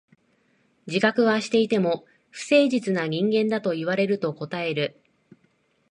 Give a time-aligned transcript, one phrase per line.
[0.87, 4.99] 自覚はしていても、不誠実な人間だと言われると応える。